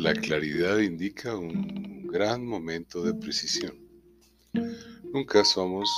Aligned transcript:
La 0.00 0.14
claridad 0.14 0.78
indica 0.78 1.36
un 1.36 2.06
gran 2.06 2.46
momento 2.46 3.02
de 3.02 3.12
precisión. 3.12 3.76
Nunca 5.12 5.44
somos 5.44 5.90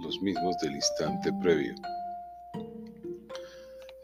los 0.00 0.22
mismos 0.22 0.54
del 0.62 0.76
instante 0.76 1.32
previo. 1.42 1.74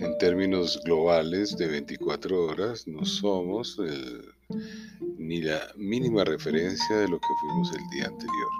En 0.00 0.18
términos 0.18 0.80
globales 0.84 1.56
de 1.56 1.68
24 1.68 2.44
horas, 2.44 2.88
no 2.88 3.04
somos 3.04 3.78
ni 5.16 5.42
la 5.42 5.60
mínima 5.76 6.24
referencia 6.24 6.96
de 6.96 7.06
lo 7.06 7.20
que 7.20 7.28
fuimos 7.40 7.70
el 7.72 7.88
día 7.90 8.06
anterior. 8.06 8.50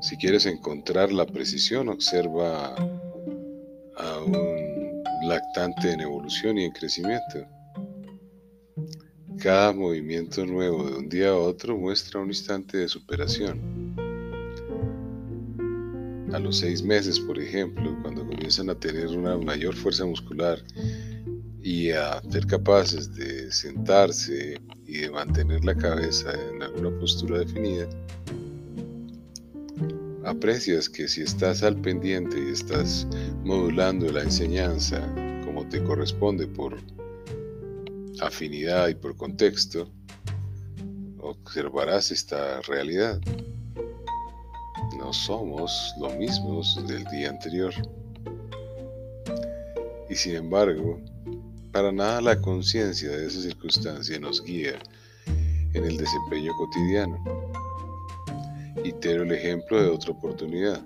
Si 0.00 0.16
quieres 0.16 0.46
encontrar 0.46 1.12
la 1.12 1.26
precisión, 1.26 1.90
observa 1.90 2.74
a 3.98 4.18
un 4.24 5.02
lactante 5.28 5.92
en 5.92 6.00
evolución 6.00 6.56
y 6.56 6.64
en 6.64 6.72
crecimiento. 6.72 7.46
Cada 9.42 9.72
movimiento 9.72 10.46
nuevo 10.46 10.88
de 10.88 10.98
un 10.98 11.08
día 11.08 11.30
a 11.30 11.36
otro 11.36 11.76
muestra 11.76 12.20
un 12.20 12.28
instante 12.28 12.78
de 12.78 12.86
superación. 12.86 13.60
A 16.32 16.38
los 16.38 16.58
seis 16.58 16.80
meses, 16.80 17.18
por 17.18 17.40
ejemplo, 17.40 17.98
cuando 18.02 18.24
comienzan 18.24 18.70
a 18.70 18.76
tener 18.76 19.08
una 19.08 19.36
mayor 19.36 19.74
fuerza 19.74 20.06
muscular 20.06 20.62
y 21.60 21.90
a 21.90 22.22
ser 22.30 22.46
capaces 22.46 23.12
de 23.16 23.50
sentarse 23.50 24.60
y 24.86 24.98
de 24.98 25.10
mantener 25.10 25.64
la 25.64 25.74
cabeza 25.74 26.32
en 26.52 26.62
alguna 26.62 26.96
postura 27.00 27.40
definida, 27.40 27.88
aprecias 30.24 30.88
que 30.88 31.08
si 31.08 31.22
estás 31.22 31.64
al 31.64 31.80
pendiente 31.80 32.38
y 32.38 32.52
estás 32.52 33.08
modulando 33.42 34.12
la 34.12 34.22
enseñanza 34.22 35.00
como 35.44 35.68
te 35.68 35.82
corresponde 35.82 36.46
por 36.46 36.78
afinidad 38.20 38.88
y 38.88 38.94
por 38.94 39.16
contexto, 39.16 39.88
observarás 41.20 42.10
esta 42.10 42.60
realidad. 42.62 43.20
No 44.98 45.12
somos 45.12 45.94
lo 45.98 46.10
mismos 46.10 46.82
del 46.86 47.04
día 47.04 47.30
anterior. 47.30 47.72
Y 50.08 50.14
sin 50.14 50.36
embargo, 50.36 51.00
para 51.72 51.90
nada 51.90 52.20
la 52.20 52.40
conciencia 52.40 53.10
de 53.10 53.26
esa 53.26 53.40
circunstancia 53.40 54.18
nos 54.18 54.44
guía 54.44 54.74
en 55.74 55.84
el 55.84 55.96
desempeño 55.96 56.52
cotidiano. 56.56 57.18
Y 58.84 58.92
el 59.06 59.32
ejemplo 59.32 59.82
de 59.82 59.88
otra 59.88 60.10
oportunidad. 60.10 60.82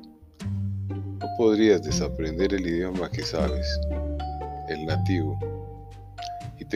No 1.18 1.26
podrías 1.38 1.82
desaprender 1.82 2.54
el 2.54 2.66
idioma 2.66 3.10
que 3.10 3.22
sabes, 3.22 3.66
el 4.68 4.86
nativo, 4.86 5.38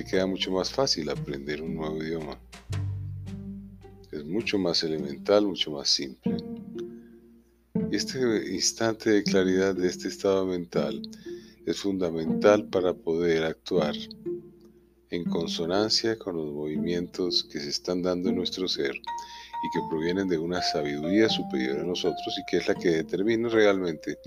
queda 0.05 0.27
mucho 0.27 0.51
más 0.51 0.71
fácil 0.71 1.11
aprender 1.11 1.63
un 1.63 1.75
nuevo 1.75 2.03
idioma. 2.03 2.39
Es 4.13 4.25
mucho 4.25 4.59
más 4.59 4.83
elemental, 4.83 5.47
mucho 5.47 5.71
más 5.71 5.89
simple. 5.89 6.37
Este 7.91 8.19
instante 8.53 9.11
de 9.11 9.23
claridad 9.23 9.75
de 9.75 9.89
este 9.89 10.09
estado 10.09 10.47
mental 10.47 11.03
es 11.67 11.79
fundamental 11.79 12.69
para 12.69 12.95
poder 12.95 13.45
actuar 13.45 13.95
en 15.11 15.25
consonancia 15.25 16.19
con 16.19 16.37
los 16.37 16.53
movimientos 16.53 17.45
que 17.45 17.61
se 17.61 17.71
están 17.71 18.03
dando 18.03 18.29
en 18.29 18.37
nuestro 18.37 18.69
ser 18.69 18.95
y 18.95 19.71
que 19.75 19.81
provienen 19.91 20.29
de 20.29 20.39
una 20.39 20.63
sabiduría 20.63 21.29
superior 21.29 21.81
a 21.81 21.85
nosotros 21.85 22.39
y 22.39 22.51
que 22.51 22.59
es 22.59 22.69
la 22.69 22.75
que 22.75 22.91
determina 22.91 23.49
realmente 23.49 24.19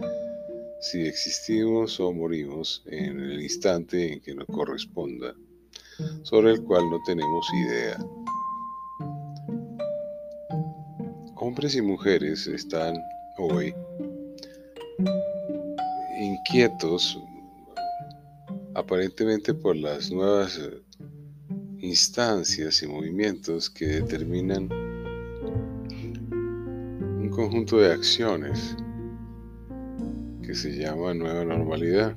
si 0.84 1.08
existimos 1.08 1.98
o 2.02 2.12
morimos 2.12 2.84
en 2.86 3.18
el 3.18 3.42
instante 3.42 4.12
en 4.12 4.20
que 4.20 4.36
nos 4.36 4.46
corresponda, 4.48 5.34
sobre 6.24 6.52
el 6.52 6.64
cual 6.64 6.90
no 6.90 7.00
tenemos 7.06 7.48
idea. 7.54 7.98
Hombres 11.36 11.76
y 11.76 11.82
mujeres 11.82 12.48
están 12.48 12.96
hoy 13.38 13.74
inquietos 16.20 17.20
aparentemente 18.76 19.54
por 19.54 19.76
las 19.76 20.12
nuevas 20.12 20.60
instancias 21.80 22.82
y 22.82 22.88
movimientos 22.88 23.70
que 23.70 23.86
determinan 23.86 24.70
un 26.32 27.30
conjunto 27.30 27.78
de 27.78 27.92
acciones 27.92 28.78
que 30.42 30.56
se 30.56 30.78
llama 30.78 31.14
nueva 31.14 31.44
normalidad. 31.44 32.16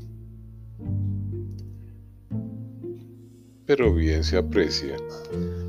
Pero 3.66 3.92
bien 3.92 4.22
se 4.22 4.36
aprecia, 4.36 4.96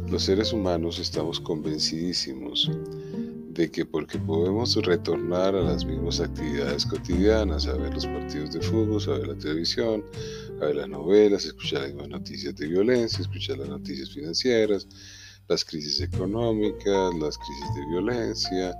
los 0.07 0.23
seres 0.23 0.53
humanos 0.53 0.99
estamos 0.99 1.39
convencidísimos 1.39 2.69
de 3.49 3.71
que 3.71 3.85
porque 3.85 4.19
podemos 4.19 4.75
retornar 4.75 5.55
a 5.55 5.61
las 5.63 5.83
mismas 5.83 6.19
actividades 6.19 6.85
cotidianas, 6.85 7.65
a 7.65 7.73
ver 7.73 7.91
los 7.95 8.05
partidos 8.05 8.51
de 8.51 8.61
fútbol, 8.61 9.01
a 9.07 9.17
ver 9.17 9.27
la 9.29 9.35
televisión, 9.35 10.05
a 10.61 10.65
ver 10.65 10.75
las 10.75 10.89
novelas, 10.89 11.45
escuchar 11.45 11.89
las 11.89 12.07
noticias 12.07 12.55
de 12.55 12.67
violencia, 12.67 13.21
escuchar 13.21 13.57
las 13.57 13.69
noticias 13.69 14.11
financieras, 14.11 14.87
las 15.47 15.65
crisis 15.65 15.99
económicas, 15.99 17.15
las 17.15 17.35
crisis 17.35 17.75
de 17.75 17.85
violencia, 17.89 18.75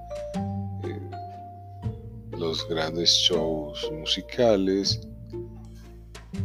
eh, 0.84 1.10
los 2.38 2.70
grandes 2.70 3.10
shows 3.10 3.92
musicales. 3.92 5.02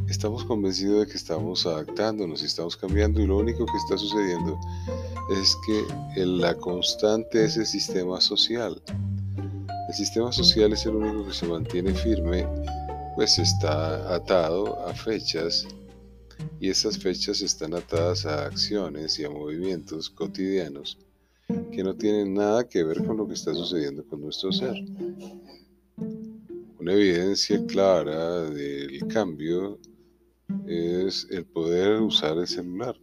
Estamos 0.08 0.44
convencidos 0.44 1.00
de 1.00 1.06
que 1.06 1.16
estamos 1.16 1.66
adaptándonos 1.66 2.42
y 2.42 2.46
estamos 2.46 2.76
cambiando 2.76 3.20
y 3.20 3.26
lo 3.26 3.38
único 3.38 3.66
que 3.66 3.76
está 3.78 3.96
sucediendo 3.98 4.58
es 5.40 5.56
que 5.66 6.24
la 6.26 6.54
constante 6.54 7.44
es 7.44 7.56
el 7.56 7.66
sistema 7.66 8.20
social. 8.20 8.82
El 9.88 9.94
sistema 9.94 10.32
social 10.32 10.72
es 10.72 10.86
el 10.86 10.96
único 10.96 11.26
que 11.26 11.34
se 11.34 11.46
mantiene 11.46 11.92
firme, 11.94 12.46
pues 13.14 13.38
está 13.38 14.14
atado 14.14 14.86
a 14.86 14.94
fechas 14.94 15.66
y 16.60 16.70
esas 16.70 16.98
fechas 16.98 17.40
están 17.40 17.74
atadas 17.74 18.24
a 18.26 18.46
acciones 18.46 19.18
y 19.18 19.24
a 19.24 19.30
movimientos 19.30 20.10
cotidianos 20.10 20.98
que 21.72 21.82
no 21.82 21.94
tienen 21.94 22.34
nada 22.34 22.68
que 22.68 22.84
ver 22.84 23.04
con 23.04 23.16
lo 23.16 23.26
que 23.26 23.34
está 23.34 23.52
sucediendo 23.54 24.04
con 24.04 24.20
nuestro 24.20 24.52
ser. 24.52 24.74
Una 26.82 26.94
evidencia 26.94 27.64
clara 27.66 28.50
del 28.50 29.06
cambio 29.06 29.78
es 30.66 31.28
el 31.30 31.46
poder 31.46 32.00
usar 32.00 32.36
el 32.36 32.48
celular 32.48 32.96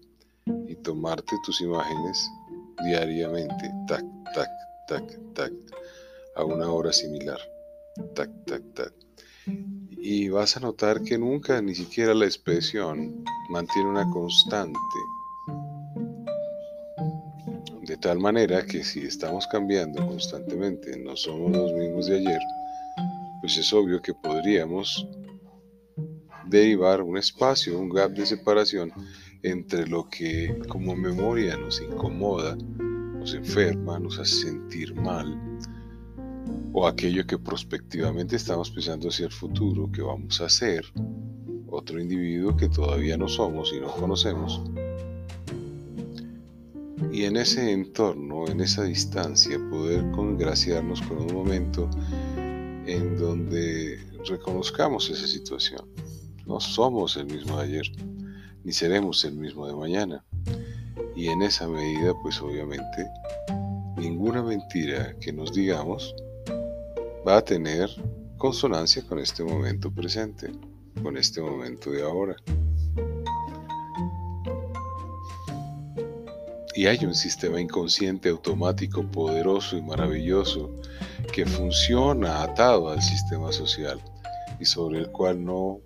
y 0.68 0.76
tomarte 0.76 1.34
tus 1.46 1.62
imágenes 1.62 2.30
diariamente, 2.84 3.72
tac, 3.88 4.04
tac, 4.34 4.50
tac, 4.90 5.34
tac, 5.34 5.54
a 6.36 6.44
una 6.44 6.70
hora 6.70 6.92
similar, 6.92 7.40
tac, 8.16 8.30
tac, 8.48 8.62
tac. 8.74 8.94
Y 9.92 10.28
vas 10.28 10.58
a 10.58 10.60
notar 10.60 11.02
que 11.02 11.18
nunca, 11.18 11.62
ni 11.62 11.74
siquiera 11.74 12.14
la 12.14 12.26
expresión, 12.26 13.24
mantiene 13.50 13.92
una 13.92 14.10
constante. 14.10 14.78
De 17.84 17.96
tal 17.96 18.20
manera 18.20 18.66
que 18.66 18.84
si 18.84 19.06
estamos 19.06 19.48
cambiando 19.48 20.06
constantemente, 20.06 20.98
no 20.98 21.16
somos 21.16 21.54
los 21.54 21.72
mismos 21.72 22.08
de 22.08 22.18
ayer, 22.18 22.42
pues 23.50 23.66
es 23.66 23.74
obvio 23.74 24.00
que 24.00 24.14
podríamos 24.14 25.08
derivar 26.46 27.02
un 27.02 27.18
espacio, 27.18 27.80
un 27.80 27.90
gap 27.90 28.12
de 28.12 28.28
separación 28.28 28.94
entre 29.42 29.88
lo 29.88 30.08
que 30.08 30.56
como 30.68 30.96
memoria 30.96 31.58
nos 31.58 31.82
incomoda, 31.82 32.56
nos 32.78 33.34
enferma, 33.34 33.98
nos 33.98 34.20
hace 34.20 34.36
sentir 34.50 34.94
mal, 34.94 35.36
o 36.74 36.86
aquello 36.86 37.26
que 37.26 37.40
prospectivamente 37.40 38.36
estamos 38.36 38.70
pensando 38.70 39.10
hacia 39.10 39.26
el 39.26 39.32
futuro, 39.32 39.92
que 39.92 40.04
vamos 40.04 40.40
a 40.42 40.48
ser, 40.48 40.86
otro 41.66 42.00
individuo 42.00 42.56
que 42.56 42.70
todavía 42.70 43.18
no 43.18 43.28
somos 43.28 43.74
y 43.74 43.80
no 43.80 43.88
conocemos. 43.88 44.62
Y 47.12 47.24
en 47.24 47.36
ese 47.36 47.72
entorno, 47.72 48.48
en 48.48 48.62
esa 48.62 48.84
distancia, 48.84 49.58
poder 49.72 50.12
congraciarnos 50.12 51.02
con 51.02 51.18
un 51.18 51.34
momento 51.34 51.90
en 52.90 53.18
donde 53.18 54.00
reconozcamos 54.28 55.10
esa 55.10 55.28
situación. 55.28 55.88
No 56.46 56.60
somos 56.60 57.16
el 57.18 57.28
mismo 57.28 57.58
de 57.58 57.64
ayer 57.64 57.92
ni 58.64 58.72
seremos 58.72 59.24
el 59.26 59.34
mismo 59.36 59.68
de 59.68 59.76
mañana. 59.76 60.24
Y 61.16 61.28
en 61.28 61.42
esa 61.42 61.68
medida, 61.68 62.14
pues 62.22 62.42
obviamente, 62.42 63.08
ninguna 63.98 64.44
mentira 64.44 65.16
que 65.20 65.32
nos 65.34 65.54
digamos 65.54 66.16
va 67.28 67.38
a 67.38 67.42
tener 67.42 67.90
consonancia 68.38 69.04
con 69.08 69.20
este 69.20 69.44
momento 69.44 69.92
presente, 69.92 70.52
con 71.02 71.18
este 71.18 71.42
momento 71.42 71.92
de 71.92 72.04
ahora. 72.04 72.36
Y 76.80 76.88
hay 76.88 77.04
un 77.04 77.14
sistema 77.14 77.60
inconsciente 77.60 78.30
automático 78.30 79.06
poderoso 79.06 79.76
y 79.76 79.82
maravilloso 79.82 80.74
que 81.34 81.46
funciona 81.46 82.42
atado 82.42 82.88
al 82.88 83.02
sistema 83.02 83.52
social 83.52 84.02
y 84.62 84.64
sobre 84.64 85.00
el 85.00 85.12
cual 85.12 85.44
no 85.44 85.82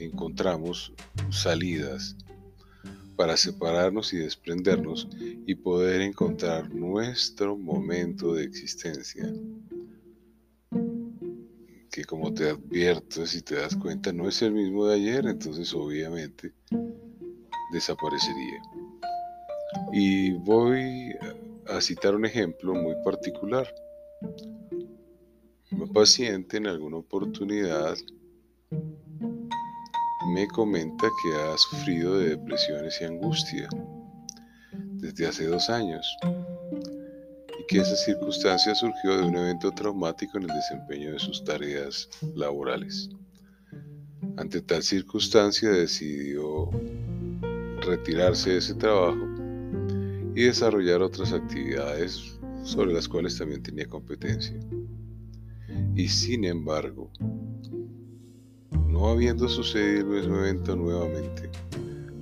encontramos 0.00 0.92
salidas 1.30 2.16
para 3.14 3.36
separarnos 3.36 4.12
y 4.14 4.16
desprendernos 4.16 5.08
y 5.46 5.54
poder 5.54 6.00
encontrar 6.00 6.74
nuestro 6.74 7.56
momento 7.56 8.34
de 8.34 8.42
existencia. 8.42 9.32
Que 11.88 12.04
como 12.04 12.34
te 12.34 12.50
advierto, 12.50 13.24
si 13.28 13.42
te 13.42 13.54
das 13.54 13.76
cuenta, 13.76 14.12
no 14.12 14.28
es 14.28 14.42
el 14.42 14.54
mismo 14.54 14.88
de 14.88 14.96
ayer, 14.96 15.24
entonces 15.24 15.72
obviamente 15.72 16.52
desaparecería. 17.72 18.81
Y 19.92 20.32
voy 20.32 21.14
a 21.68 21.80
citar 21.80 22.14
un 22.14 22.24
ejemplo 22.24 22.74
muy 22.74 22.94
particular. 23.04 23.66
Un 25.70 25.92
paciente 25.92 26.58
en 26.58 26.66
alguna 26.66 26.98
oportunidad 26.98 27.96
me 30.34 30.46
comenta 30.48 31.08
que 31.22 31.34
ha 31.34 31.58
sufrido 31.58 32.18
de 32.18 32.30
depresiones 32.30 33.00
y 33.00 33.04
angustia 33.04 33.68
desde 34.94 35.26
hace 35.26 35.46
dos 35.46 35.68
años 35.68 36.06
y 37.58 37.66
que 37.66 37.78
esa 37.78 37.96
circunstancia 37.96 38.74
surgió 38.74 39.16
de 39.16 39.24
un 39.24 39.36
evento 39.36 39.70
traumático 39.72 40.38
en 40.38 40.44
el 40.44 40.56
desempeño 40.56 41.12
de 41.12 41.18
sus 41.18 41.42
tareas 41.44 42.08
laborales. 42.34 43.10
Ante 44.36 44.62
tal 44.62 44.82
circunstancia 44.82 45.70
decidió 45.70 46.70
retirarse 47.84 48.50
de 48.50 48.58
ese 48.58 48.74
trabajo 48.74 49.31
y 50.34 50.44
desarrollar 50.44 51.02
otras 51.02 51.32
actividades 51.32 52.38
sobre 52.62 52.92
las 52.92 53.08
cuales 53.08 53.36
también 53.36 53.62
tenía 53.62 53.86
competencia. 53.86 54.58
Y 55.94 56.08
sin 56.08 56.44
embargo, 56.44 57.10
no 58.88 59.08
habiendo 59.08 59.48
sucedido 59.48 60.14
el 60.14 60.22
mismo 60.22 60.38
evento 60.38 60.76
nuevamente, 60.76 61.50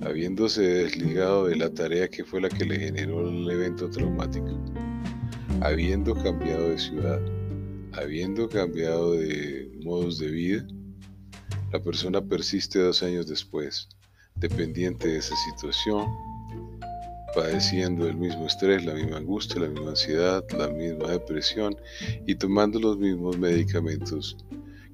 habiéndose 0.01 0.61
desligado 0.61 1.47
de 1.47 1.55
la 1.55 1.69
tarea 1.69 2.07
que 2.09 2.23
fue 2.23 2.41
la 2.41 2.49
que 2.49 2.65
le 2.65 2.79
generó 2.79 3.27
el 3.29 3.49
evento 3.49 3.89
traumático, 3.89 4.59
habiendo 5.61 6.15
cambiado 6.15 6.69
de 6.69 6.79
ciudad, 6.79 7.21
habiendo 7.93 8.49
cambiado 8.49 9.13
de 9.13 9.71
modos 9.83 10.17
de 10.17 10.31
vida, 10.31 10.67
la 11.71 11.81
persona 11.81 12.21
persiste 12.21 12.79
dos 12.79 13.03
años 13.03 13.27
después, 13.27 13.87
dependiente 14.35 15.07
de 15.07 15.17
esa 15.17 15.35
situación, 15.35 16.07
padeciendo 17.33 18.07
el 18.07 18.15
mismo 18.15 18.47
estrés, 18.47 18.85
la 18.85 18.93
misma 18.93 19.17
angustia, 19.17 19.61
la 19.61 19.67
misma 19.67 19.91
ansiedad, 19.91 20.43
la 20.57 20.67
misma 20.67 21.11
depresión 21.11 21.75
y 22.27 22.35
tomando 22.35 22.79
los 22.79 22.97
mismos 22.97 23.37
medicamentos 23.37 24.37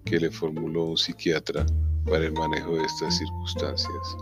que 0.06 0.20
le 0.20 0.32
formuló 0.32 0.86
un 0.86 0.98
psiquiatra 0.98 1.66
para 2.06 2.26
el 2.26 2.34
manejo 2.34 2.76
de 2.76 2.84
estas 2.84 3.18
circunstancias. 3.18 4.18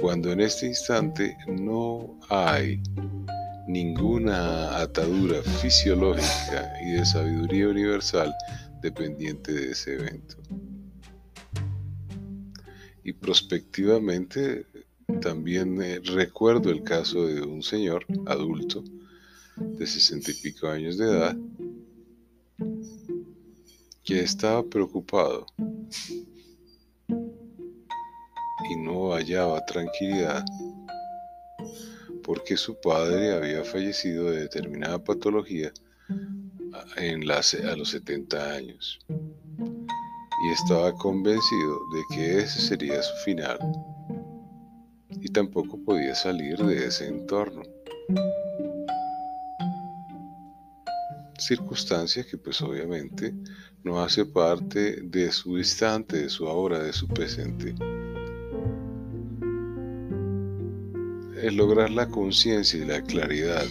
Cuando 0.00 0.32
en 0.32 0.40
este 0.40 0.66
instante 0.66 1.36
no 1.46 2.18
hay 2.28 2.80
ninguna 3.68 4.78
atadura 4.80 5.42
fisiológica 5.42 6.72
y 6.82 6.92
de 6.92 7.04
sabiduría 7.04 7.68
universal 7.68 8.34
dependiente 8.80 9.52
de 9.52 9.72
ese 9.72 9.94
evento. 9.94 10.36
Y 13.04 13.12
prospectivamente 13.12 14.66
también 15.20 15.80
eh, 15.82 16.00
recuerdo 16.04 16.70
el 16.70 16.82
caso 16.82 17.26
de 17.26 17.40
un 17.40 17.62
señor 17.62 18.04
adulto 18.26 18.84
de 19.56 19.86
sesenta 19.86 20.30
y 20.30 20.34
pico 20.34 20.68
años 20.68 20.98
de 20.98 21.06
edad 21.06 21.36
que 24.04 24.20
estaba 24.20 24.62
preocupado 24.62 25.46
y 28.70 28.76
no 28.76 29.12
hallaba 29.12 29.64
tranquilidad 29.64 30.44
porque 32.22 32.56
su 32.56 32.78
padre 32.80 33.32
había 33.32 33.64
fallecido 33.64 34.30
de 34.30 34.40
determinada 34.40 35.02
patología 35.02 35.72
en 36.96 37.28
a 37.30 37.76
los 37.76 37.88
70 37.90 38.52
años 38.54 38.98
y 39.08 40.52
estaba 40.52 40.92
convencido 40.92 41.78
de 41.94 42.02
que 42.14 42.38
ese 42.40 42.60
sería 42.60 43.02
su 43.02 43.16
final 43.24 43.58
y 45.10 45.28
tampoco 45.28 45.78
podía 45.84 46.14
salir 46.14 46.58
de 46.58 46.86
ese 46.86 47.08
entorno. 47.08 47.62
Circunstancia 51.38 52.24
que 52.24 52.36
pues 52.36 52.60
obviamente 52.62 53.34
no 53.84 54.00
hace 54.00 54.24
parte 54.26 55.00
de 55.02 55.30
su 55.32 55.56
instante, 55.56 56.22
de 56.22 56.28
su 56.28 56.46
ahora, 56.48 56.80
de 56.80 56.92
su 56.92 57.06
presente. 57.08 57.74
El 61.40 61.56
lograr 61.56 61.90
la 61.90 62.08
conciencia 62.08 62.80
y 62.80 62.84
la 62.84 63.00
claridad 63.02 63.64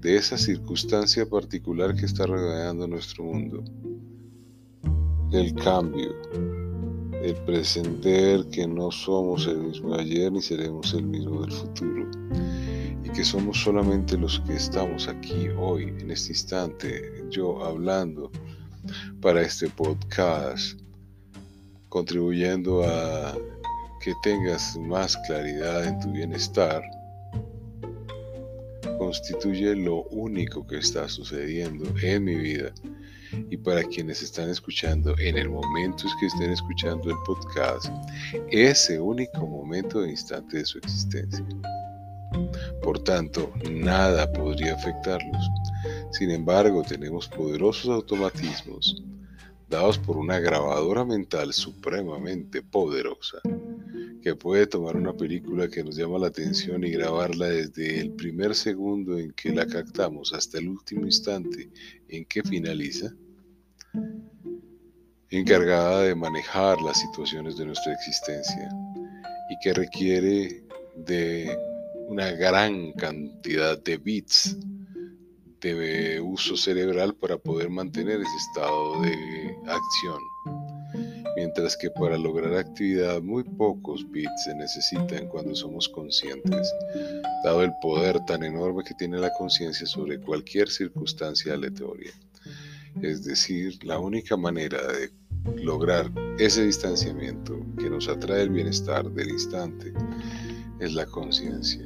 de 0.00 0.16
esa 0.16 0.36
circunstancia 0.36 1.28
particular 1.28 1.94
que 1.94 2.06
está 2.06 2.26
rodeando 2.26 2.88
nuestro 2.88 3.24
mundo. 3.24 3.62
El 5.30 5.54
cambio, 5.54 6.12
el 7.22 7.36
presenter 7.44 8.44
que 8.48 8.66
no 8.66 8.90
somos 8.90 9.46
el 9.46 9.58
mismo 9.58 9.94
de 9.94 10.02
ayer 10.02 10.32
ni 10.32 10.42
seremos 10.42 10.92
el 10.92 11.04
mismo 11.04 11.42
del 11.42 11.52
futuro. 11.52 12.10
Y 13.04 13.08
que 13.10 13.24
somos 13.24 13.58
solamente 13.62 14.16
los 14.18 14.40
que 14.40 14.54
estamos 14.54 15.06
aquí 15.08 15.48
hoy, 15.56 15.84
en 16.00 16.10
este 16.10 16.32
instante, 16.32 17.24
yo 17.30 17.64
hablando 17.64 18.30
para 19.20 19.42
este 19.42 19.68
podcast, 19.68 20.80
contribuyendo 21.88 22.82
a 22.84 23.36
que 24.00 24.12
tengas 24.24 24.76
más 24.78 25.16
claridad 25.28 25.84
en 25.84 26.00
tu 26.00 26.10
bienestar, 26.10 26.82
constituye 28.98 29.76
lo 29.76 30.04
único 30.10 30.66
que 30.66 30.78
está 30.78 31.08
sucediendo 31.08 31.84
en 32.02 32.24
mi 32.24 32.34
vida 32.34 32.72
y 33.50 33.56
para 33.56 33.82
quienes 33.84 34.22
están 34.22 34.50
escuchando 34.50 35.14
en 35.18 35.36
el 35.38 35.48
momento 35.48 36.04
que 36.20 36.26
estén 36.26 36.50
escuchando 36.50 37.10
el 37.10 37.16
podcast, 37.26 37.86
ese 38.50 39.00
único 39.00 39.46
momento 39.46 40.00
de 40.02 40.10
instante 40.10 40.58
de 40.58 40.64
su 40.64 40.78
existencia. 40.78 41.44
Por 42.82 42.98
tanto, 42.98 43.52
nada 43.70 44.30
podría 44.32 44.74
afectarlos. 44.74 45.50
Sin 46.12 46.30
embargo, 46.30 46.82
tenemos 46.82 47.28
poderosos 47.28 47.90
automatismos 47.90 49.02
dados 49.68 49.98
por 49.98 50.18
una 50.18 50.38
grabadora 50.38 51.04
mental 51.04 51.52
supremamente 51.52 52.62
poderosa 52.62 53.40
que 54.22 54.36
puede 54.36 54.66
tomar 54.66 54.96
una 54.96 55.14
película 55.14 55.68
que 55.68 55.82
nos 55.82 55.96
llama 55.96 56.18
la 56.18 56.28
atención 56.28 56.84
y 56.84 56.90
grabarla 56.90 57.48
desde 57.48 58.00
el 58.00 58.12
primer 58.12 58.54
segundo 58.54 59.18
en 59.18 59.32
que 59.32 59.50
la 59.50 59.66
captamos 59.66 60.32
hasta 60.32 60.58
el 60.58 60.68
último 60.68 61.04
instante 61.06 61.70
en 62.08 62.24
que 62.26 62.42
finaliza, 62.42 63.12
encargada 65.30 66.02
de 66.02 66.14
manejar 66.14 66.80
las 66.82 67.00
situaciones 67.00 67.56
de 67.56 67.66
nuestra 67.66 67.92
existencia 67.94 68.68
y 69.48 69.58
que 69.62 69.72
requiere 69.72 70.62
de 70.94 71.58
una 72.08 72.30
gran 72.32 72.92
cantidad 72.92 73.82
de 73.82 73.96
bits 73.96 74.56
de 75.62 76.20
uso 76.20 76.56
cerebral 76.56 77.14
para 77.14 77.38
poder 77.38 77.70
mantener 77.70 78.20
ese 78.20 78.36
estado 78.50 79.00
de 79.00 79.56
acción. 79.66 80.20
Mientras 81.36 81.76
que 81.78 81.90
para 81.90 82.18
lograr 82.18 82.54
actividad 82.54 83.22
muy 83.22 83.42
pocos 83.42 84.04
bits 84.10 84.44
se 84.44 84.54
necesitan 84.54 85.28
cuando 85.28 85.54
somos 85.54 85.88
conscientes, 85.88 86.74
dado 87.42 87.62
el 87.62 87.72
poder 87.80 88.20
tan 88.26 88.42
enorme 88.42 88.84
que 88.84 88.94
tiene 88.94 89.18
la 89.18 89.32
conciencia 89.32 89.86
sobre 89.86 90.20
cualquier 90.20 90.68
circunstancia 90.68 91.54
aleatoria. 91.54 92.12
Es 93.00 93.24
decir, 93.24 93.78
la 93.84 93.98
única 93.98 94.36
manera 94.36 94.78
de 94.86 95.10
lograr 95.56 96.10
ese 96.38 96.64
distanciamiento 96.64 97.58
que 97.78 97.90
nos 97.90 98.08
atrae 98.08 98.42
el 98.42 98.50
bienestar 98.50 99.10
del 99.10 99.30
instante 99.30 99.92
es 100.78 100.94
la 100.94 101.06
conciencia. 101.06 101.82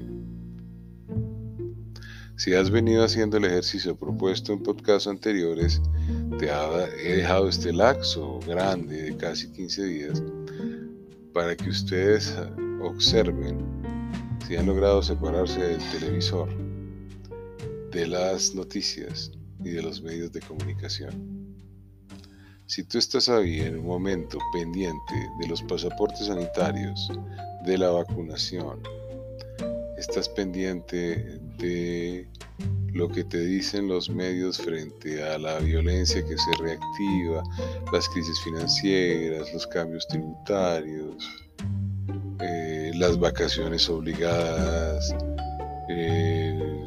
Si 2.37 2.53
has 2.53 2.71
venido 2.71 3.03
haciendo 3.03 3.39
el 3.39 3.47
ejercicio 3.47 3.97
propuesto 3.97 4.53
en 4.53 4.63
podcasts 4.63 5.09
anteriores, 5.09 5.81
te 6.39 6.51
he 7.03 7.17
dejado 7.17 7.49
este 7.49 7.73
laxo 7.73 8.41
grande 8.47 9.03
de 9.05 9.17
casi 9.17 9.51
15 9.53 9.85
días 9.85 10.23
para 11.33 11.57
que 11.57 11.71
ustedes 11.71 12.37
observen 12.83 13.65
si 14.47 14.57
han 14.57 14.67
logrado 14.67 15.03
separarse 15.03 15.61
del 15.61 15.81
televisor, 15.93 16.49
de 17.91 18.07
las 18.07 18.55
noticias 18.55 19.33
y 19.65 19.71
de 19.71 19.83
los 19.83 20.03
medios 20.03 20.33
de 20.33 20.41
comunicación. 20.41 21.57
Si 22.67 22.83
tú 22.83 22.99
estás 22.99 23.29
ahí 23.29 23.61
en 23.61 23.79
un 23.79 23.87
momento 23.87 24.39
pendiente 24.53 25.15
de 25.41 25.47
los 25.47 25.63
pasaportes 25.63 26.27
sanitarios, 26.27 27.11
de 27.65 27.79
la 27.79 27.91
vacunación, 27.91 28.81
estás 29.99 30.29
pendiente 30.29 31.41
de 31.59 32.29
lo 32.93 33.09
que 33.09 33.25
te 33.25 33.39
dicen 33.39 33.89
los 33.89 34.09
medios 34.09 34.59
frente 34.59 35.23
a 35.23 35.39
la 35.39 35.59
violencia 35.59 36.25
que 36.25 36.37
se 36.37 36.51
reactiva, 36.59 37.43
las 37.93 38.09
crisis 38.09 38.41
financieras, 38.41 39.53
los 39.53 39.67
cambios 39.67 40.07
tributarios, 40.09 41.25
eh, 42.41 42.93
las 42.95 43.19
vacaciones 43.19 43.89
obligadas, 43.89 45.15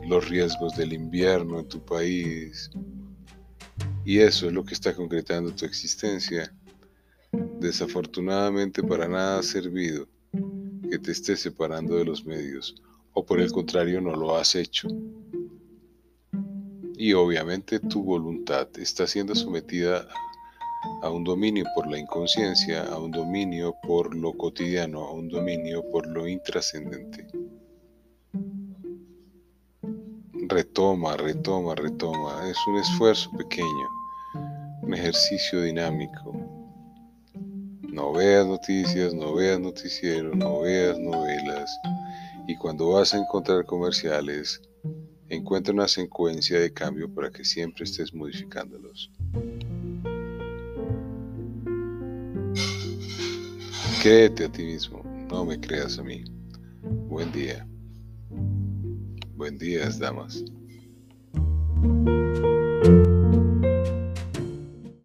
los 0.10 0.28
riesgos 0.28 0.76
del 0.76 0.94
invierno 0.94 1.60
en 1.60 1.68
tu 1.68 1.80
país. 1.86 2.72
Y 4.04 4.20
eso 4.20 4.48
es 4.48 4.54
lo 4.54 4.66
que 4.66 4.74
está 4.74 4.96
concretando 4.96 5.52
tu 5.52 5.66
existencia. 5.66 6.52
Desafortunadamente 7.60 8.82
para 8.82 9.08
nada 9.08 9.40
ha 9.40 9.44
servido 9.44 10.08
que 10.90 10.98
te 10.98 11.12
estés 11.12 11.42
separando 11.42 11.96
de 11.96 12.06
los 12.06 12.26
medios, 12.26 12.76
o 13.14 13.24
por 13.24 13.40
el 13.40 13.52
contrario 13.52 14.02
no 14.02 14.16
lo 14.16 14.36
has 14.36 14.56
hecho. 14.56 14.88
Y 16.98 17.14
obviamente 17.14 17.80
tu 17.80 18.04
voluntad 18.04 18.68
está 18.80 19.06
siendo 19.06 19.36
sometida 19.36 20.08
a 21.04 21.10
un 21.12 21.24
dominio 21.24 21.66
por 21.76 21.88
la 21.88 22.00
inconsciencia, 22.00 22.84
a 22.86 22.98
un 22.98 23.12
dominio 23.12 23.76
por 23.84 24.16
lo 24.16 24.34
cotidiano, 24.34 25.06
a 25.06 25.14
un 25.14 25.30
dominio 25.30 25.84
por 25.92 26.08
lo 26.08 26.28
intrascendente. 26.28 27.28
Retoma, 30.50 31.16
retoma, 31.16 31.76
retoma. 31.76 32.50
Es 32.50 32.58
un 32.68 32.78
esfuerzo 32.78 33.30
pequeño, 33.38 33.88
un 34.82 34.96
ejercicio 34.96 35.62
dinámico. 35.62 36.34
No 37.84 38.14
veas 38.14 38.48
noticias, 38.48 39.14
no 39.14 39.36
veas 39.36 39.60
noticieros, 39.60 40.36
no 40.36 40.62
veas 40.62 40.98
novelas. 40.98 41.70
Y 42.48 42.56
cuando 42.56 42.94
vas 42.94 43.14
a 43.14 43.20
encontrar 43.20 43.64
comerciales, 43.68 44.60
encuentra 45.30 45.72
una 45.72 45.88
secuencia 45.88 46.60
de 46.60 46.74
cambio 46.74 47.14
para 47.14 47.30
que 47.30 47.46
siempre 47.46 47.84
estés 47.84 48.12
modificándolos. 48.12 49.12
Créete 54.02 54.46
a 54.46 54.52
ti 54.52 54.64
mismo, 54.64 55.04
no 55.30 55.46
me 55.46 55.60
creas 55.60 56.00
a 56.00 56.04
mí. 56.04 56.24
Buen 57.08 57.32
día. 57.32 57.69
Buen 59.40 59.58
día, 59.58 59.90
damas. 59.98 60.44